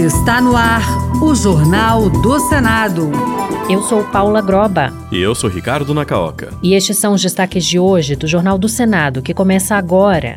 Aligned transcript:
Está 0.00 0.40
no 0.40 0.56
ar 0.56 0.82
o 1.22 1.34
Jornal 1.34 2.08
do 2.08 2.40
Senado. 2.48 3.10
Eu 3.68 3.82
sou 3.82 4.02
Paula 4.02 4.40
Groba. 4.40 4.90
E 5.12 5.20
eu 5.20 5.34
sou 5.34 5.50
Ricardo 5.50 5.92
Nacaoca. 5.92 6.54
E 6.62 6.72
estes 6.72 6.96
são 6.96 7.12
os 7.12 7.20
destaques 7.20 7.66
de 7.66 7.78
hoje 7.78 8.16
do 8.16 8.26
Jornal 8.26 8.56
do 8.56 8.66
Senado, 8.66 9.20
que 9.20 9.34
começa 9.34 9.76
agora. 9.76 10.36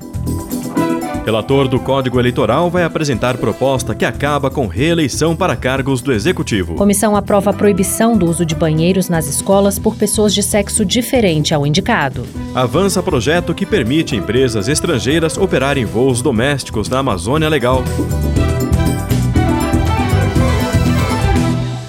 Relator 1.26 1.70
do 1.70 1.80
Código 1.80 2.20
Eleitoral 2.20 2.70
vai 2.70 2.84
apresentar 2.84 3.38
proposta 3.38 3.96
que 3.96 4.04
acaba 4.04 4.52
com 4.52 4.68
reeleição 4.68 5.34
para 5.34 5.55
cargos 5.55 6.02
do 6.02 6.12
Executivo. 6.12 6.76
Comissão 6.76 7.16
aprova 7.16 7.52
a 7.52 7.54
proibição 7.54 8.18
do 8.18 8.30
uso 8.30 8.45
de 8.45 8.55
banheiros 8.55 9.08
nas 9.08 9.27
escolas 9.27 9.80
por 9.80 9.95
pessoas 9.95 10.34
de 10.34 10.44
sexo 10.44 10.84
diferente 10.84 11.54
ao 11.54 11.66
indicado. 11.66 12.26
Avança 12.54 13.02
projeto 13.02 13.54
que 13.54 13.66
permite 13.66 14.14
empresas 14.14 14.68
estrangeiras 14.68 15.38
operarem 15.38 15.86
voos 15.86 16.22
domésticos 16.22 16.90
na 16.90 17.00
Amazônia 17.00 17.48
Legal. 17.48 17.82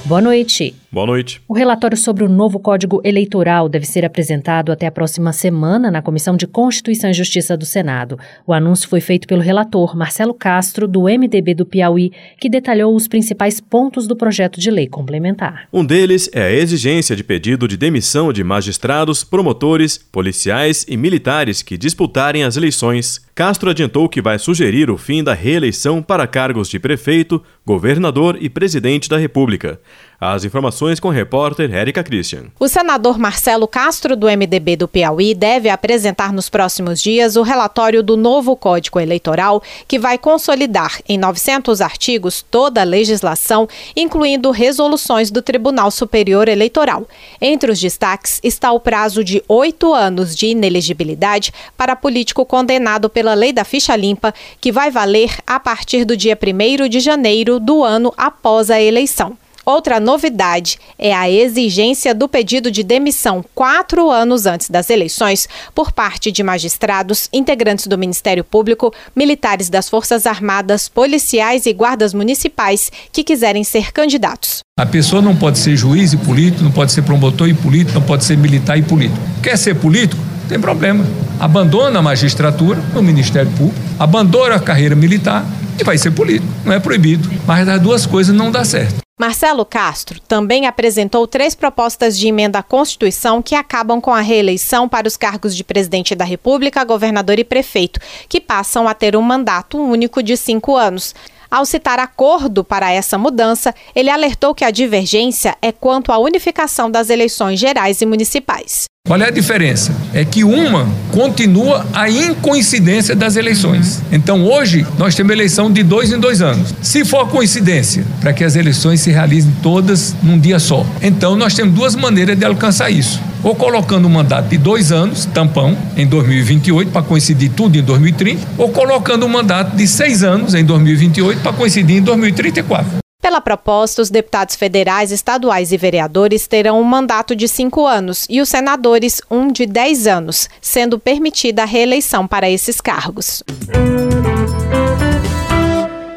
Boa 0.07 0.21
noite. 0.21 0.75
Boa 0.93 1.07
noite. 1.07 1.41
O 1.49 1.55
relatório 1.55 1.97
sobre 1.97 2.23
o 2.23 2.29
novo 2.29 2.61
Código 2.61 3.01
Eleitoral 3.03 3.71
deve 3.71 3.87
ser 3.87 4.05
apresentado 4.05 4.71
até 4.71 4.87
a 4.87 4.93
próxima 4.93 5.33
semana 5.33 5.91
na 5.91 6.03
Comissão 6.03 6.37
de 6.37 6.47
Constituição 6.47 7.11
e 7.11 7.15
Justiça 7.15 7.57
do 7.57 7.65
Senado. 7.65 8.17
O 8.47 8.53
anúncio 8.53 8.89
foi 8.89 9.01
feito 9.01 9.27
pelo 9.27 9.41
relator 9.41 9.97
Marcelo 9.97 10.35
Castro, 10.35 10.87
do 10.87 11.05
MDB 11.05 11.55
do 11.55 11.67
Piauí, 11.67 12.13
que 12.39 12.51
detalhou 12.51 12.95
os 12.95 13.09
principais 13.09 13.61
pontos 13.61 14.07
do 14.07 14.15
projeto 14.15 14.61
de 14.61 14.71
lei 14.71 14.87
complementar. 14.87 15.67
Um 15.73 15.85
deles 15.85 16.29
é 16.33 16.43
a 16.43 16.53
exigência 16.53 17.17
de 17.17 17.25
pedido 17.25 17.67
de 17.67 17.77
demissão 17.77 18.31
de 18.33 18.45
magistrados, 18.45 19.25
promotores, 19.25 19.99
policiais 19.99 20.85
e 20.87 20.97
militares 20.99 21.63
que 21.63 21.79
disputarem 21.79 22.45
as 22.45 22.57
eleições. 22.57 23.25
Castro 23.35 23.71
adiantou 23.71 24.09
que 24.09 24.23
vai 24.23 24.39
sugerir 24.39 24.89
o 24.91 24.97
fim 24.97 25.25
da 25.25 25.35
reeleição 25.35 26.01
para 26.01 26.27
cargos 26.27 26.69
de 26.69 26.79
prefeito, 26.79 27.43
governador 27.67 28.39
e 28.41 28.49
presidente 28.49 29.09
da 29.09 29.19
República. 29.19 29.81
As 30.21 30.43
informações 30.45 30.99
com 30.99 31.09
o 31.09 31.11
repórter 31.11 31.75
Érica 31.75 32.03
Christian. 32.03 32.45
O 32.59 32.67
senador 32.67 33.19
Marcelo 33.19 33.69
Castro, 33.69 34.17
do 34.17 34.27
MDB 34.27 34.77
do 34.77 34.89
Piauí, 34.89 35.35
deve 35.35 35.69
apresentar 35.69 36.33
nos 36.33 36.49
próximos 36.49 37.03
dias 37.03 37.37
o 37.37 37.43
relatório 37.43 38.03
do 38.03 38.17
novo 38.17 38.57
Código 38.57 38.99
Eleitoral, 38.99 39.63
que 39.87 39.99
vai 39.99 40.17
consolidar 40.17 40.99
em 41.07 41.19
900 41.19 41.83
artigos 41.83 42.43
toda 42.43 42.81
a 42.81 42.85
legislação, 42.85 43.69
incluindo 43.95 44.51
resoluções 44.51 45.31
do 45.31 45.43
Tribunal 45.43 45.91
Superior 45.91 46.49
Eleitoral. 46.49 47.07
Entre 47.39 47.71
os 47.71 47.79
destaques 47.79 48.41
está 48.43 48.73
o 48.73 48.81
prazo 48.81 49.23
de 49.23 49.43
oito 49.47 49.93
anos 49.93 50.35
de 50.35 50.47
inelegibilidade 50.47 51.53
para 51.77 51.95
político 51.97 52.47
condenado 52.47 53.11
pela 53.11 53.35
lei 53.35 53.53
da 53.53 53.65
ficha 53.65 53.95
limpa, 53.95 54.33
que 54.59 54.73
vai 54.73 54.91
valer 54.91 55.37
a 55.47 55.61
partir 55.61 56.07
do 56.07 56.17
dia 56.17 56.39
1 56.41 56.89
de 56.89 57.01
janeiro 57.01 57.61
do 57.61 57.85
ano 57.85 58.11
após 58.17 58.71
a 58.71 58.81
eleição. 58.81 59.37
Outra 59.65 59.99
novidade 59.99 60.79
é 60.99 61.15
a 61.15 61.31
exigência 61.31 62.15
do 62.15 62.29
pedido 62.29 62.71
de 62.71 62.83
demissão 62.83 63.43
quatro 63.55 64.11
anos 64.11 64.45
antes 64.45 64.69
das 64.69 64.91
eleições 64.91 65.49
por 65.75 65.91
parte 65.91 66.31
de 66.31 66.43
magistrados, 66.43 67.29
integrantes 67.33 67.87
do 67.87 67.97
Ministério 67.97 68.45
Público, 68.45 68.93
militares 69.17 69.71
das 69.71 69.89
Forças 69.89 70.27
Armadas, 70.27 70.89
policiais 70.89 71.65
e 71.65 71.73
guardas 71.73 72.13
municipais 72.13 72.93
que 73.11 73.25
quiserem 73.25 73.65
ser 73.65 73.91
candidatos. 73.91 74.61
A 74.79 74.85
pessoa 74.85 75.23
não 75.23 75.35
pode 75.35 75.59
ser 75.59 75.77
juiz 75.77 76.13
e 76.13 76.17
político, 76.19 76.63
não 76.63 76.73
pode 76.73 76.93
ser 76.93 77.03
promotor 77.03 77.49
e 77.49 77.55
político, 77.55 77.99
não 77.99 78.07
pode 78.07 78.25
ser 78.25 78.37
militar 78.37 78.77
e 78.77 78.83
político. 78.83 79.19
Quer 79.43 79.57
ser 79.57 79.77
político? 79.77 80.34
Tem 80.49 80.61
problema. 80.61 81.05
Abandona 81.41 81.99
a 81.99 82.03
magistratura 82.03 82.81
no 82.93 83.03
Ministério 83.03 83.51
Público, 83.53 83.81
abandona 83.99 84.57
a 84.57 84.61
carreira 84.61 84.95
militar 84.95 85.45
e 85.79 85.85
vai 85.85 85.99
ser 85.99 86.11
político. 86.13 86.53
Não 86.65 86.73
é 86.73 86.79
proibido. 86.79 87.29
Mas 87.47 87.69
as 87.69 87.81
duas 87.81 88.07
coisas 88.07 88.35
não 88.35 88.51
dá 88.51 88.65
certo. 88.65 89.05
Marcelo 89.17 89.65
Castro 89.65 90.21
também 90.21 90.67
apresentou 90.67 91.25
três 91.29 91.55
propostas 91.55 92.19
de 92.19 92.27
emenda 92.27 92.59
à 92.59 92.63
Constituição 92.65 93.41
que 93.41 93.55
acabam 93.55 94.01
com 94.01 94.13
a 94.13 94.21
reeleição 94.21 94.89
para 94.89 95.07
os 95.07 95.17
cargos 95.17 95.55
de 95.55 95.63
presidente 95.63 96.17
da 96.17 96.25
República, 96.25 96.83
governador 96.83 97.39
e 97.39 97.45
prefeito, 97.45 98.01
que 98.29 98.41
passam 98.41 98.89
a 98.89 98.95
ter 98.95 99.15
um 99.15 99.23
mandato 99.23 99.79
único 99.79 100.21
de 100.21 100.37
cinco 100.37 100.77
anos. 100.77 101.15
Ao 101.55 101.65
citar 101.65 102.01
acordo 102.01 102.65
para 102.65 102.91
essa 102.91 103.17
mudança, 103.17 103.73
ele 103.95 104.11
alertou 104.11 104.57
que 104.57 104.65
a 104.65 104.73
divergência 104.73 105.57
é 105.63 105.71
quanto 105.71 106.11
à 106.11 106.19
unificação 106.19 106.91
das 106.91 107.11
eleições 107.11 107.61
gerais 107.61 108.01
e 108.01 108.07
municipais. 108.07 108.87
Qual 109.07 109.21
é 109.21 109.29
a 109.29 109.31
diferença? 109.31 109.95
É 110.13 110.25
que 110.25 110.43
uma 110.43 110.89
continua 111.13 111.87
a 111.93 112.11
incoincidência 112.11 113.15
das 113.15 113.37
eleições. 113.37 114.03
Então 114.11 114.45
hoje 114.45 114.85
nós 114.99 115.15
temos 115.15 115.33
eleição 115.33 115.71
de 115.71 115.85
dois 115.85 116.11
em 116.11 116.19
dois 116.19 116.43
anos. 116.43 116.75
Se 116.83 117.05
for 117.05 117.29
coincidência, 117.29 118.05
para 118.21 118.33
que 118.33 118.43
as 118.43 118.57
eleições 118.57 119.01
se 119.03 119.13
realizem 119.13 119.55
todas 119.63 120.13
num 120.25 120.41
dia 120.41 120.59
só. 120.59 120.85
Então 121.01 121.37
nós 121.37 121.55
temos 121.55 121.73
duas 121.73 121.95
maneiras 121.95 122.37
de 122.37 122.45
alcançar 122.45 122.91
isso. 122.91 123.21
Ou 123.45 123.55
colocando 123.55 124.09
um 124.09 124.11
mandato 124.11 124.49
de 124.49 124.57
dois 124.57 124.91
anos, 124.91 125.27
tampão, 125.27 125.77
em 125.97 126.07
2028, 126.07 126.91
para 126.91 127.03
coincidir 127.03 127.53
tudo 127.53 127.77
em 127.77 127.83
2030, 127.83 128.41
ou 128.57 128.71
colocando 128.71 129.27
um 129.27 129.29
mandato 129.29 129.77
de 129.77 129.87
seis 129.87 130.25
anos 130.25 130.55
em 130.55 130.65
2028 130.65 131.43
para 131.43 131.53
coincidir 131.53 131.99
em 131.99 132.03
2034. 132.03 133.05
Pela 133.21 133.41
proposta, 133.41 134.03
os 134.03 134.11
deputados 134.11 134.55
federais, 134.55 135.11
estaduais 135.11 135.73
e 135.73 135.77
vereadores 135.77 136.47
terão 136.47 136.81
um 136.81 136.85
mandato 136.85 137.35
de 137.35 137.49
cinco 137.49 137.87
anos 137.87 138.27
e 138.29 138.41
os 138.41 138.49
senadores 138.49 139.21
um 139.31 139.51
de 139.51 139.67
dez 139.67 140.07
anos, 140.07 140.49
sendo 140.61 140.99
permitida 140.99 141.63
a 141.63 141.67
reeleição 141.67 142.27
para 142.27 142.51
esses 142.51 142.81
cargos. 142.81 143.43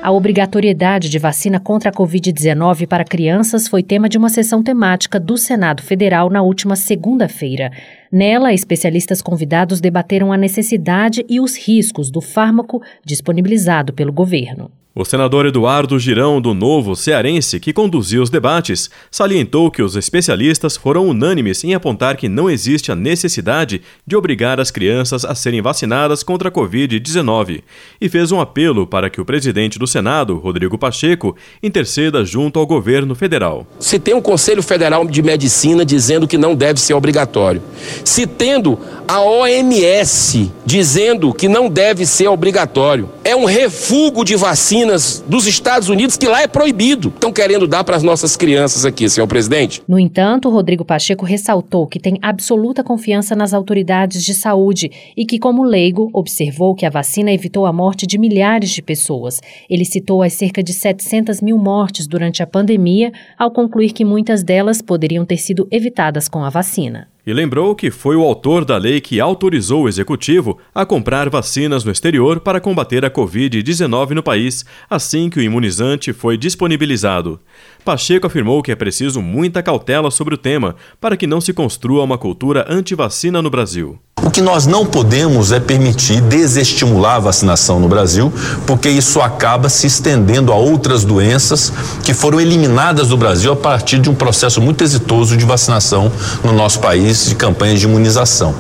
A 0.07 0.11
obrigatoriedade 0.13 1.09
de 1.09 1.19
vacina 1.19 1.59
contra 1.59 1.89
a 1.89 1.93
Covid-19 1.93 2.87
para 2.87 3.03
crianças 3.03 3.67
foi 3.67 3.83
tema 3.83 4.07
de 4.07 4.17
uma 4.17 4.29
sessão 4.29 4.63
temática 4.63 5.19
do 5.19 5.37
Senado 5.37 5.83
Federal 5.83 6.29
na 6.29 6.41
última 6.41 6.77
segunda-feira. 6.77 7.73
Nela, 8.09 8.53
especialistas 8.53 9.21
convidados 9.21 9.81
debateram 9.81 10.31
a 10.31 10.37
necessidade 10.37 11.25
e 11.27 11.41
os 11.41 11.57
riscos 11.57 12.09
do 12.09 12.21
fármaco 12.21 12.81
disponibilizado 13.03 13.91
pelo 13.91 14.13
governo. 14.13 14.71
O 14.99 15.05
senador 15.05 15.45
Eduardo 15.45 15.99
Girão, 15.99 16.41
do 16.41 16.55
Novo 16.55 16.95
Cearense, 16.95 17.59
que 17.59 17.71
conduziu 17.71 18.23
os 18.23 18.31
debates, 18.31 18.89
salientou 19.11 19.69
que 19.69 19.83
os 19.83 19.95
especialistas 19.95 20.75
foram 20.75 21.07
unânimes 21.07 21.63
em 21.63 21.75
apontar 21.75 22.17
que 22.17 22.27
não 22.27 22.49
existe 22.49 22.91
a 22.91 22.95
necessidade 22.95 23.83
de 24.07 24.15
obrigar 24.15 24.59
as 24.59 24.71
crianças 24.71 25.23
a 25.23 25.35
serem 25.35 25.61
vacinadas 25.61 26.23
contra 26.23 26.49
a 26.49 26.51
Covid-19 26.51 27.61
e 28.01 28.09
fez 28.09 28.31
um 28.31 28.41
apelo 28.41 28.87
para 28.87 29.07
que 29.07 29.21
o 29.21 29.25
presidente 29.25 29.77
do 29.77 29.85
Senado, 29.85 30.39
Rodrigo 30.39 30.79
Pacheco, 30.79 31.35
interceda 31.61 32.25
junto 32.25 32.57
ao 32.57 32.65
governo 32.65 33.13
federal. 33.13 33.67
Se 33.79 33.99
tem 33.99 34.15
um 34.15 34.21
Conselho 34.21 34.63
Federal 34.63 35.05
de 35.05 35.21
Medicina 35.21 35.85
dizendo 35.85 36.27
que 36.27 36.39
não 36.39 36.55
deve 36.55 36.79
ser 36.79 36.95
obrigatório, 36.95 37.61
se 38.03 38.25
tendo 38.25 38.79
a 39.07 39.21
OMS 39.21 40.51
dizendo 40.65 41.31
que 41.35 41.47
não 41.47 41.69
deve 41.69 42.03
ser 42.03 42.29
obrigatório, 42.29 43.07
é 43.27 43.35
um 43.35 43.43
refúgio 43.43 44.23
de 44.23 44.35
vacina 44.37 44.77
vacinas 44.77 45.23
dos 45.27 45.45
Estados 45.45 45.89
Unidos, 45.89 46.15
que 46.17 46.27
lá 46.27 46.41
é 46.41 46.47
proibido. 46.47 47.09
Estão 47.09 47.31
querendo 47.31 47.67
dar 47.67 47.83
para 47.83 47.97
as 47.97 48.03
nossas 48.03 48.37
crianças 48.37 48.85
aqui, 48.85 49.09
senhor 49.09 49.27
presidente. 49.27 49.81
No 49.87 49.99
entanto, 49.99 50.49
Rodrigo 50.49 50.85
Pacheco 50.85 51.25
ressaltou 51.25 51.85
que 51.85 51.99
tem 51.99 52.17
absoluta 52.21 52.83
confiança 52.83 53.35
nas 53.35 53.53
autoridades 53.53 54.23
de 54.23 54.33
saúde 54.33 54.89
e 55.15 55.25
que, 55.25 55.37
como 55.37 55.63
leigo, 55.63 56.09
observou 56.13 56.73
que 56.73 56.85
a 56.85 56.89
vacina 56.89 57.31
evitou 57.31 57.65
a 57.65 57.73
morte 57.73 58.07
de 58.07 58.17
milhares 58.17 58.69
de 58.69 58.81
pessoas. 58.81 59.41
Ele 59.69 59.83
citou 59.83 60.23
as 60.23 60.33
cerca 60.33 60.63
de 60.63 60.73
700 60.73 61.41
mil 61.41 61.57
mortes 61.57 62.07
durante 62.07 62.41
a 62.41 62.47
pandemia, 62.47 63.11
ao 63.37 63.51
concluir 63.51 63.91
que 63.91 64.05
muitas 64.05 64.43
delas 64.43 64.81
poderiam 64.81 65.25
ter 65.25 65.37
sido 65.37 65.67
evitadas 65.69 66.29
com 66.29 66.43
a 66.43 66.49
vacina 66.49 67.07
e 67.27 67.33
lembrou 67.33 67.75
que 67.75 67.91
foi 67.91 68.15
o 68.15 68.23
autor 68.23 68.63
da 68.63 68.77
lei 68.77 69.01
que 69.01 69.19
autorizou 69.19 69.83
o 69.83 69.89
executivo 69.89 70.57
a 70.73 70.85
comprar 70.85 71.29
vacinas 71.29 71.83
no 71.83 71.91
exterior 71.91 72.39
para 72.39 72.61
combater 72.61 73.03
a 73.03 73.11
Covid-19 73.11 74.11
no 74.11 74.23
país, 74.23 74.63
assim 74.89 75.29
que 75.29 75.37
o 75.37 75.41
imunizante 75.41 76.13
foi 76.13 76.37
disponibilizado. 76.37 77.37
Pacheco 77.83 78.27
afirmou 78.27 78.61
que 78.61 78.71
é 78.71 78.75
preciso 78.75 79.21
muita 79.21 79.63
cautela 79.63 80.11
sobre 80.11 80.35
o 80.35 80.37
tema 80.37 80.75
para 80.99 81.15
que 81.15 81.27
não 81.27 81.39
se 81.39 81.53
construa 81.53 82.03
uma 82.03 82.17
cultura 82.17 82.65
anti-vacina 82.69 83.41
no 83.41 83.49
Brasil. 83.49 83.99
O 84.21 84.31
que 84.31 84.41
nós 84.41 84.65
não 84.65 84.85
podemos 84.85 85.51
é 85.51 85.59
permitir 85.59 86.19
desestimular 86.21 87.15
a 87.15 87.19
vacinação 87.19 87.79
no 87.79 87.87
Brasil, 87.87 88.33
porque 88.65 88.89
isso 88.89 89.21
acaba 89.21 89.69
se 89.69 89.87
estendendo 89.87 90.51
a 90.51 90.55
outras 90.55 91.05
doenças 91.05 91.71
que 92.03 92.13
foram 92.13 92.41
eliminadas 92.41 93.07
do 93.07 93.15
Brasil 93.15 93.53
a 93.53 93.55
partir 93.55 93.99
de 93.99 94.09
um 94.09 94.15
processo 94.15 94.61
muito 94.61 94.83
exitoso 94.83 95.37
de 95.37 95.45
vacinação 95.45 96.11
no 96.43 96.51
nosso 96.51 96.79
país, 96.79 97.27
de 97.27 97.35
campanhas 97.35 97.79
de 97.79 97.85
imunização. 97.85 98.55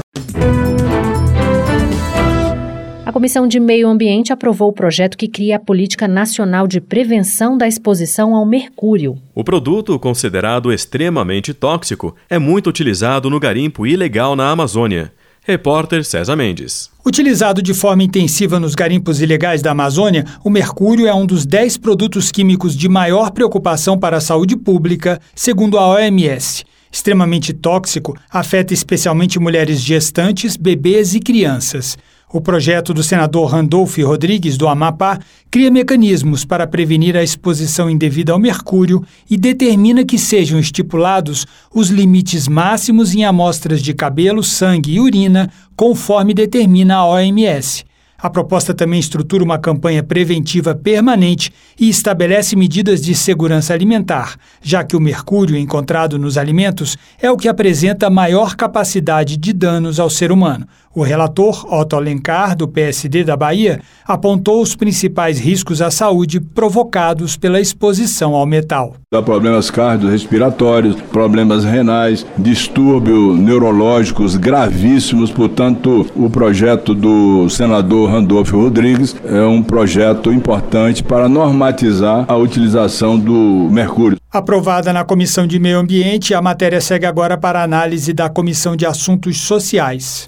Comissão 3.17 3.47
de 3.47 3.59
Meio 3.59 3.87
Ambiente 3.87 4.31
aprovou 4.31 4.69
o 4.69 4.71
projeto 4.71 5.17
que 5.17 5.27
cria 5.27 5.55
a 5.55 5.59
Política 5.59 6.07
Nacional 6.07 6.67
de 6.67 6.79
Prevenção 6.79 7.57
da 7.57 7.67
Exposição 7.67 8.35
ao 8.35 8.45
Mercúrio. 8.45 9.17
O 9.33 9.43
produto, 9.43 9.97
considerado 9.97 10.71
extremamente 10.71 11.51
tóxico, 11.51 12.15
é 12.29 12.37
muito 12.37 12.69
utilizado 12.69 13.27
no 13.27 13.39
garimpo 13.39 13.87
ilegal 13.87 14.35
na 14.35 14.51
Amazônia. 14.51 15.11
Repórter 15.41 16.05
César 16.05 16.35
Mendes. 16.35 16.91
Utilizado 17.03 17.59
de 17.59 17.73
forma 17.73 18.03
intensiva 18.03 18.59
nos 18.59 18.75
garimpos 18.75 19.19
ilegais 19.19 19.63
da 19.63 19.71
Amazônia, 19.71 20.23
o 20.43 20.49
mercúrio 20.51 21.07
é 21.07 21.13
um 21.15 21.25
dos 21.25 21.43
10 21.43 21.77
produtos 21.77 22.31
químicos 22.31 22.77
de 22.77 22.87
maior 22.87 23.31
preocupação 23.31 23.97
para 23.97 24.17
a 24.17 24.21
saúde 24.21 24.55
pública, 24.55 25.19
segundo 25.33 25.79
a 25.79 25.87
OMS. 25.87 26.63
Extremamente 26.91 27.51
tóxico, 27.51 28.15
afeta 28.29 28.75
especialmente 28.75 29.39
mulheres 29.39 29.81
gestantes, 29.81 30.55
bebês 30.55 31.15
e 31.15 31.19
crianças. 31.19 31.97
O 32.29 32.41
projeto 32.41 32.93
do 32.93 33.01
senador 33.01 33.49
Randolph 33.49 33.97
Rodrigues, 33.99 34.57
do 34.57 34.67
Amapá, 34.67 35.17
cria 35.49 35.71
mecanismos 35.71 36.43
para 36.43 36.67
prevenir 36.67 37.15
a 37.15 37.23
exposição 37.23 37.89
indevida 37.89 38.33
ao 38.33 38.39
mercúrio 38.39 39.01
e 39.29 39.37
determina 39.37 40.03
que 40.03 40.17
sejam 40.17 40.59
estipulados 40.59 41.47
os 41.73 41.87
limites 41.87 42.45
máximos 42.45 43.15
em 43.15 43.23
amostras 43.23 43.81
de 43.81 43.93
cabelo, 43.93 44.43
sangue 44.43 44.95
e 44.95 44.99
urina, 44.99 45.49
conforme 45.73 46.33
determina 46.33 46.95
a 46.95 47.05
OMS. 47.05 47.85
A 48.19 48.31
proposta 48.31 48.73
também 48.73 48.99
estrutura 48.99 49.43
uma 49.43 49.59
campanha 49.59 50.01
preventiva 50.01 50.73
permanente 50.73 51.51
e 51.79 51.87
estabelece 51.87 52.55
medidas 52.55 52.99
de 52.99 53.13
segurança 53.13 53.75
alimentar, 53.75 54.37
já 54.59 54.83
que 54.83 54.95
o 54.95 54.99
mercúrio 54.99 55.55
encontrado 55.55 56.17
nos 56.17 56.35
alimentos 56.35 56.97
é 57.21 57.29
o 57.29 57.37
que 57.37 57.47
apresenta 57.47 58.09
maior 58.09 58.55
capacidade 58.55 59.37
de 59.37 59.53
danos 59.53 59.99
ao 59.99 60.09
ser 60.09 60.31
humano. 60.31 60.67
O 60.97 61.03
relator 61.03 61.71
Otto 61.71 61.95
Alencar, 61.95 62.55
do 62.55 62.67
PSD 62.67 63.23
da 63.23 63.37
Bahia, 63.37 63.79
apontou 64.03 64.63
os 64.63 64.75
principais 64.75 65.37
riscos 65.37 65.79
à 65.79 65.91
saúde 65.91 66.39
provocados 66.39 67.37
pela 67.37 67.61
exposição 67.61 68.33
ao 68.33 68.47
metal. 68.47 68.95
Há 69.13 69.21
problemas 69.21 69.69
cardiorrespiratórios, 69.69 70.99
problemas 71.11 71.63
renais, 71.63 72.25
distúrbios 72.35 73.37
neurológicos 73.37 74.35
gravíssimos. 74.37 75.29
Portanto, 75.29 76.03
o 76.15 76.31
projeto 76.31 76.95
do 76.95 77.47
senador 77.47 78.09
Randolfo 78.09 78.59
Rodrigues 78.59 79.15
é 79.23 79.43
um 79.43 79.61
projeto 79.61 80.33
importante 80.33 81.03
para 81.03 81.29
normatizar 81.29 82.25
a 82.27 82.35
utilização 82.35 83.19
do 83.19 83.69
mercúrio. 83.69 84.17
Aprovada 84.31 84.91
na 84.91 85.05
Comissão 85.05 85.45
de 85.45 85.59
Meio 85.59 85.77
Ambiente, 85.77 86.33
a 86.33 86.41
matéria 86.41 86.81
segue 86.81 87.05
agora 87.05 87.37
para 87.37 87.61
análise 87.61 88.13
da 88.13 88.29
Comissão 88.29 88.75
de 88.75 88.83
Assuntos 88.83 89.41
Sociais. 89.41 90.25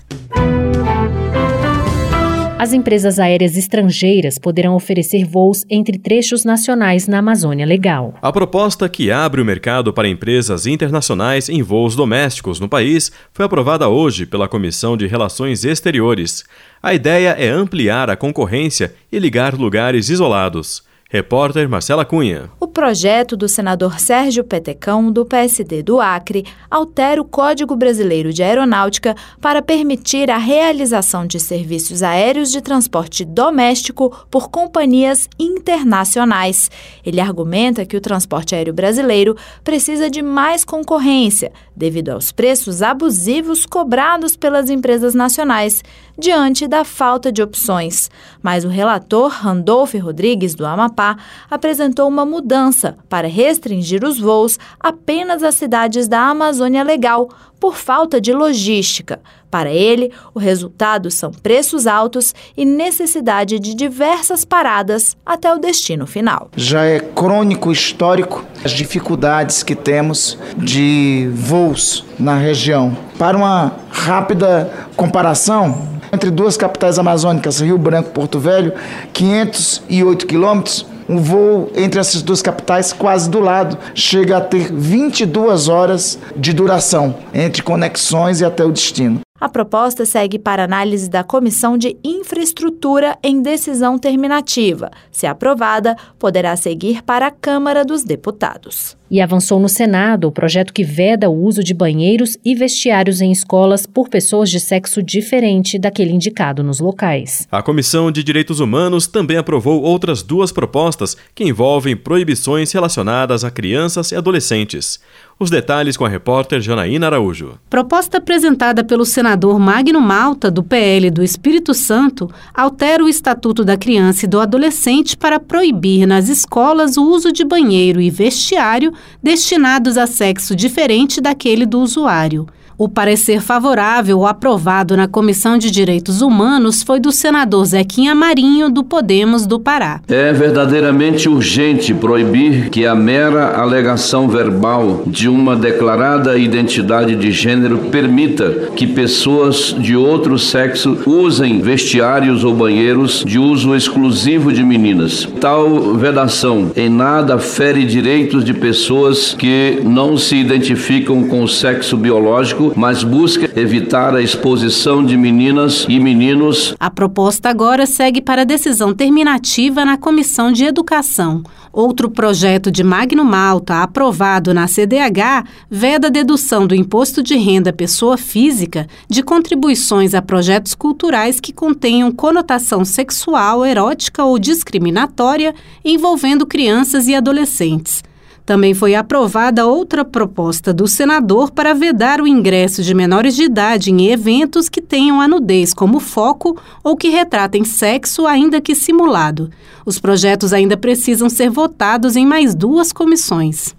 As 2.60 2.74
empresas 2.74 3.20
aéreas 3.20 3.56
estrangeiras 3.56 4.38
poderão 4.38 4.76
oferecer 4.76 5.24
voos 5.24 5.64
entre 5.70 5.98
trechos 5.98 6.44
nacionais 6.44 7.08
na 7.08 7.20
Amazônia 7.20 7.66
Legal. 7.66 8.16
A 8.22 8.34
proposta 8.34 8.90
que 8.90 9.10
abre 9.10 9.40
o 9.40 9.46
mercado 9.46 9.94
para 9.94 10.10
empresas 10.10 10.68
internacionais 10.68 11.48
em 11.48 11.62
voos 11.62 11.96
domésticos 11.96 12.60
no 12.60 12.68
país 12.68 13.14
foi 13.32 13.46
aprovada 13.46 13.88
hoje 13.88 14.26
pela 14.26 14.50
Comissão 14.50 14.98
de 14.98 15.08
Relações 15.08 15.64
Exteriores. 15.64 16.44
A 16.84 16.94
ideia 16.94 17.30
é 17.30 17.48
ampliar 17.48 18.10
a 18.10 18.18
concorrência 18.18 18.94
e 19.10 19.18
ligar 19.20 19.56
lugares 19.56 20.10
isolados. 20.10 20.89
Repórter 21.12 21.68
Marcela 21.68 22.06
Cunha. 22.06 22.52
O 22.60 22.68
projeto 22.68 23.36
do 23.36 23.50
senador 23.50 24.00
Sérgio 24.00 24.44
Petecão, 24.44 25.12
do 25.12 25.26
PSD 25.26 25.82
do 25.82 26.00
Acre, 26.00 26.46
altera 26.70 27.20
o 27.20 27.26
Código 27.26 27.76
Brasileiro 27.76 28.32
de 28.32 28.44
Aeronáutica 28.44 29.16
para 29.42 29.60
permitir 29.60 30.30
a 30.30 30.38
realização 30.38 31.26
de 31.26 31.40
serviços 31.40 32.04
aéreos 32.04 32.52
de 32.52 32.62
transporte 32.62 33.26
doméstico 33.26 34.16
por 34.30 34.52
companhias 34.52 35.28
internacionais. 35.40 36.70
Ele 37.04 37.20
argumenta 37.20 37.88
que 37.88 37.98
o 37.98 38.02
transporte 38.02 38.54
aéreo 38.54 38.72
brasileiro 38.72 39.36
precisa 39.64 40.12
de 40.12 40.22
mais 40.22 40.64
concorrência, 40.64 41.52
devido 41.76 42.10
aos 42.10 42.32
preços 42.32 42.84
abusivos 42.84 43.66
cobrados 43.66 44.36
pelas 44.36 44.70
empresas 44.70 45.16
nacionais, 45.16 45.84
diante 46.16 46.68
da 46.68 46.84
falta 46.84 47.32
de 47.32 47.42
opções. 47.42 48.12
Mas 48.44 48.64
o 48.64 48.68
relator 48.68 49.32
Randolph 49.32 49.96
Rodrigues, 49.96 50.54
do 50.54 50.68
Amapá, 50.68 50.99
Amapá 51.00 51.18
apresentou 51.50 52.08
uma 52.08 52.26
mudança 52.26 52.98
para 53.08 53.28
restringir 53.28 54.04
os 54.04 54.20
voos 54.20 54.60
apenas 54.80 55.42
às 55.42 55.56
cidades 55.56 56.08
da 56.08 56.20
Amazônia 56.20 56.84
Legal, 56.84 57.30
por 57.60 57.76
falta 57.76 58.22
de 58.22 58.32
logística. 58.32 59.20
Para 59.52 59.70
ele, 59.70 60.12
o 60.34 60.40
resultado 60.40 61.10
são 61.10 61.32
preços 61.32 61.88
altos 61.88 62.34
e 62.56 62.64
necessidade 62.64 63.60
de 63.60 63.74
diversas 63.74 64.46
paradas 64.46 65.18
até 65.26 65.54
o 65.54 65.58
destino 65.58 66.06
final. 66.06 66.50
Já 66.56 66.84
é 66.84 67.00
crônico 67.00 67.72
histórico 67.72 68.46
as 68.64 68.72
dificuldades 68.72 69.64
que 69.64 69.76
temos 69.76 70.38
de 70.56 71.30
voos 71.34 72.06
na 72.18 72.36
região. 72.38 72.96
Para 73.18 73.36
uma 73.36 73.74
rápida 73.90 74.72
comparação, 74.96 76.00
entre 76.12 76.32
duas 76.32 76.58
capitais 76.58 76.98
amazônicas, 76.98 77.60
Rio 77.62 77.78
Branco 77.78 78.10
e 78.10 78.14
Porto 78.14 78.40
Velho, 78.40 78.74
508 79.14 80.26
quilômetros, 80.26 80.86
um 81.10 81.18
voo 81.18 81.72
entre 81.76 82.00
essas 82.00 82.22
duas 82.22 82.42
capitais 82.42 82.94
quase 82.94 83.28
do 83.30 83.40
lado 83.40 83.78
chega 83.96 84.38
a 84.38 84.42
ter 84.42 84.72
22 84.72 85.68
horas 85.68 86.20
de 86.36 86.54
duração 86.54 87.16
entre 87.34 87.64
conexões 87.64 88.40
e 88.40 88.46
até 88.46 88.64
o 88.64 88.72
destino. 88.72 89.22
A 89.42 89.48
proposta 89.48 90.06
segue 90.06 90.38
para 90.38 90.66
análise 90.66 91.10
da 91.10 91.24
Comissão 91.24 91.78
de 91.78 91.98
Infraestrutura 92.04 93.18
em 93.24 93.42
decisão 93.42 93.98
terminativa. 93.98 94.92
Se 95.12 95.26
aprovada, 95.26 95.96
poderá 96.20 96.56
seguir 96.58 97.02
para 97.02 97.28
a 97.28 97.32
Câmara 97.32 97.86
dos 97.86 98.04
Deputados. 98.04 98.99
E 99.12 99.20
avançou 99.20 99.60
no 99.60 99.68
Senado 99.68 100.28
o 100.28 100.32
projeto 100.32 100.72
que 100.72 100.84
veda 100.84 101.30
o 101.30 101.44
uso 101.44 101.64
de 101.64 101.74
banheiros 101.74 102.38
e 102.46 102.54
vestiários 102.54 103.22
em 103.22 103.32
escolas 103.32 103.86
por 103.86 104.08
pessoas 104.08 104.50
de 104.50 104.60
sexo 104.60 105.02
diferente 105.02 105.80
daquele 105.80 106.12
indicado 106.12 106.64
nos 106.64 106.80
locais. 106.80 107.48
A 107.52 107.64
Comissão 107.64 108.12
de 108.12 108.24
Direitos 108.24 108.60
Humanos 108.60 109.08
também 109.08 109.38
aprovou 109.38 109.82
outras 109.82 110.22
duas 110.22 110.52
propostas 110.52 111.18
que 111.34 111.44
envolvem 111.44 111.98
proibições 111.98 112.72
relacionadas 112.72 113.44
a 113.44 113.50
crianças 113.50 114.12
e 114.12 114.16
adolescentes. 114.16 115.00
Os 115.40 115.50
detalhes 115.50 115.96
com 115.96 116.04
a 116.04 116.10
repórter 116.10 116.60
Janaína 116.60 117.08
Araújo. 117.08 117.58
Proposta 117.70 118.18
apresentada 118.18 118.84
pelo 118.84 119.06
senador 119.06 119.58
Magno 119.58 120.02
Malta, 120.02 120.52
do 120.52 120.62
PL 120.62 121.10
do 121.10 121.24
Espírito 121.24 121.74
Santo, 121.74 122.30
altera 122.54 123.02
o 123.02 123.08
Estatuto 123.08 123.64
da 123.64 123.78
Criança 123.78 124.26
e 124.26 124.28
do 124.28 124.38
Adolescente 124.38 125.16
para 125.16 125.40
proibir 125.40 126.06
nas 126.06 126.28
escolas 126.28 126.98
o 126.98 127.04
uso 127.04 127.32
de 127.32 127.46
banheiro 127.46 128.02
e 128.02 128.10
vestiário 128.10 128.92
destinados 129.22 129.98
a 129.98 130.08
sexo 130.08 130.56
diferente 130.56 131.20
daquele 131.22 131.66
do 131.66 131.80
usuário. 131.80 132.48
O 132.80 132.88
parecer 132.88 133.42
favorável 133.42 134.26
aprovado 134.26 134.96
na 134.96 135.06
Comissão 135.06 135.58
de 135.58 135.70
Direitos 135.70 136.22
Humanos 136.22 136.82
foi 136.82 136.98
do 136.98 137.12
senador 137.12 137.66
Zequinha 137.66 138.16
Marinho, 138.16 138.70
do 138.70 138.86
Podemos 138.86 139.46
do 139.46 139.60
Pará. 139.60 140.00
É 140.08 140.32
verdadeiramente 140.32 141.28
urgente 141.28 141.94
proibir 141.94 142.70
que 142.70 142.86
a 142.86 142.96
mera 142.96 143.60
alegação 143.60 144.30
verbal 144.30 145.04
de 145.06 145.28
uma 145.28 145.58
declarada 145.58 146.38
identidade 146.38 147.18
de 147.18 147.34
gênero 147.34 147.80
permita 147.92 148.70
que 148.74 148.88
pessoas 148.88 149.76
de 149.78 149.98
outro 149.98 150.40
sexo 150.40 151.00
usem 151.06 151.60
vestiários 151.60 152.46
ou 152.46 152.54
banheiros 152.54 153.26
de 153.28 153.38
uso 153.38 153.76
exclusivo 153.76 154.54
de 154.54 154.64
meninas. 154.64 155.28
Tal 155.42 155.96
vedação 155.96 156.72
em 156.78 156.88
nada 156.88 157.38
fere 157.40 157.84
direitos 157.84 158.42
de 158.42 158.54
pessoas 158.54 159.36
que 159.38 159.82
não 159.84 160.18
se 160.18 160.38
identificam 160.38 161.26
com 161.26 161.44
o 161.44 161.48
sexo 161.50 161.98
biológico 161.98 162.69
mas 162.76 163.04
busca 163.04 163.52
evitar 163.60 164.16
a 164.16 164.22
exposição 164.22 165.04
de 165.04 165.18
meninas 165.18 165.86
e 165.88 166.00
meninos. 166.00 166.76
A 166.80 166.90
proposta 166.90 167.50
agora 167.50 167.86
segue 167.86 168.22
para 168.22 168.46
decisão 168.46 168.94
terminativa 168.94 169.86
na 169.86 169.98
Comissão 169.98 170.52
de 170.52 170.66
Educação. 170.66 171.44
Outro 171.72 172.10
projeto 172.10 172.72
de 172.72 172.84
Magno 172.84 173.24
Malta, 173.24 173.84
aprovado 173.84 174.54
na 174.54 174.68
CDH, 174.68 175.46
veda 175.70 176.08
a 176.08 176.10
dedução 176.10 176.66
do 176.66 176.74
imposto 176.74 177.22
de 177.22 177.36
renda 177.36 177.72
pessoa 177.72 178.18
física 178.18 178.88
de 179.08 179.22
contribuições 179.22 180.16
a 180.16 180.22
projetos 180.22 180.74
culturais 180.74 181.40
que 181.40 181.54
contenham 181.54 182.12
conotação 182.12 182.84
sexual, 182.84 183.64
erótica 183.64 184.24
ou 184.24 184.40
discriminatória 184.40 185.54
envolvendo 185.86 186.46
crianças 186.46 187.08
e 187.08 187.14
adolescentes. 187.14 188.04
Também 188.50 188.74
foi 188.74 188.96
aprovada 188.96 189.68
outra 189.68 190.04
proposta 190.04 190.74
do 190.74 190.88
senador 190.88 191.52
para 191.52 191.76
vedar 191.76 192.20
o 192.20 192.26
ingresso 192.26 192.82
de 192.82 192.96
menores 192.96 193.36
de 193.36 193.44
idade 193.44 193.92
em 193.92 194.08
eventos 194.08 194.68
que 194.68 194.82
tenham 194.82 195.22
a 195.22 195.28
nudez 195.28 195.72
como 195.72 196.00
foco 196.00 196.60
ou 196.84 196.98
que 196.98 197.10
retratem 197.10 197.64
sexo, 197.64 198.26
ainda 198.26 198.60
que 198.60 198.74
simulado. 198.74 199.52
Os 199.86 200.00
projetos 200.00 200.52
ainda 200.52 200.76
precisam 200.76 201.30
ser 201.30 201.52
votados 201.52 202.16
em 202.16 202.26
mais 202.26 202.56
duas 202.56 202.92
comissões. 202.92 203.76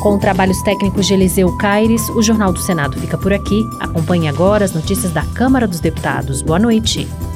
Com 0.00 0.18
trabalhos 0.18 0.60
técnicos 0.62 1.06
de 1.06 1.14
Eliseu 1.14 1.56
Caires, 1.56 2.08
o 2.08 2.20
Jornal 2.20 2.52
do 2.52 2.58
Senado 2.58 2.98
fica 2.98 3.16
por 3.16 3.32
aqui. 3.32 3.62
Acompanhe 3.78 4.26
agora 4.26 4.64
as 4.64 4.72
notícias 4.72 5.12
da 5.12 5.22
Câmara 5.24 5.68
dos 5.68 5.78
Deputados. 5.78 6.42
Boa 6.42 6.58
noite. 6.58 7.06